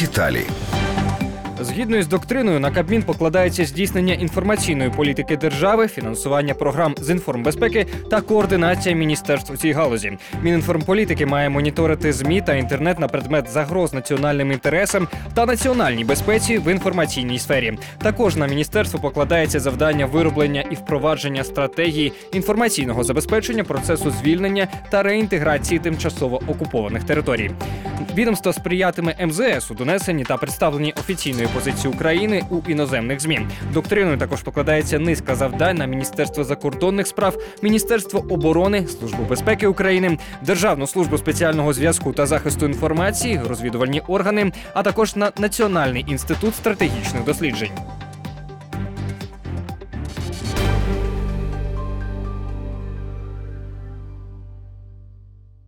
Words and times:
Детали. 0.00 0.46
Згідно 1.60 1.96
із 1.96 2.06
доктриною, 2.06 2.60
на 2.60 2.70
Кабмін 2.70 3.02
покладається 3.02 3.64
здійснення 3.64 4.14
інформаційної 4.14 4.90
політики 4.90 5.36
держави, 5.36 5.88
фінансування 5.88 6.54
програм 6.54 6.94
з 7.00 7.10
інформбезпеки 7.10 7.86
та 8.10 8.20
координація 8.20 8.94
міністерств 8.94 9.52
у 9.52 9.56
цій 9.56 9.72
галузі. 9.72 10.18
Мінінформполітики 10.42 11.26
має 11.26 11.48
моніторити 11.48 12.12
змі 12.12 12.40
та 12.40 12.54
інтернет 12.54 12.98
на 12.98 13.08
предмет 13.08 13.48
загроз 13.50 13.92
національним 13.92 14.52
інтересам 14.52 15.08
та 15.34 15.46
національній 15.46 16.04
безпеці 16.04 16.58
в 16.58 16.72
інформаційній 16.72 17.38
сфері. 17.38 17.78
Також 17.98 18.36
на 18.36 18.46
міністерство 18.46 19.00
покладається 19.00 19.60
завдання 19.60 20.06
вироблення 20.06 20.64
і 20.70 20.74
впровадження 20.74 21.44
стратегії 21.44 22.12
інформаційного 22.32 23.04
забезпечення 23.04 23.64
процесу 23.64 24.10
звільнення 24.10 24.68
та 24.90 25.02
реінтеграції 25.02 25.78
тимчасово 25.80 26.40
окупованих 26.48 27.04
територій. 27.04 27.50
Відомство 28.14 28.52
сприятиме 28.52 29.16
МЗС 29.26 29.70
у 29.70 29.74
донесенні 29.74 30.24
та 30.24 30.36
представленні 30.36 30.92
офіційної 30.92 31.48
позиції 31.54 31.94
України 31.94 32.42
у 32.50 32.70
іноземних 32.70 33.20
змі. 33.20 33.40
Доктриною 33.72 34.18
також 34.18 34.42
покладається 34.42 34.98
низка 34.98 35.34
завдань 35.34 35.76
на 35.76 35.86
Міністерство 35.86 36.44
закордонних 36.44 37.06
справ, 37.06 37.36
Міністерство 37.62 38.24
оборони, 38.30 38.86
Службу 38.86 39.22
безпеки 39.24 39.66
України, 39.66 40.18
Державну 40.42 40.86
службу 40.86 41.18
спеціального 41.18 41.72
зв'язку 41.72 42.12
та 42.12 42.26
захисту 42.26 42.66
інформації, 42.66 43.40
розвідувальні 43.48 44.00
органи, 44.00 44.52
а 44.74 44.82
також 44.82 45.16
на 45.16 45.32
Національний 45.38 46.04
інститут 46.08 46.54
стратегічних 46.54 47.24
досліджень. 47.24 47.70